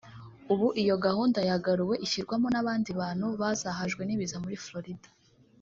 [0.53, 5.09] ubu iyo gahunda yaraguwe ishyirwamo n’abandi bantu bazahajwe n’ibiza muri Florida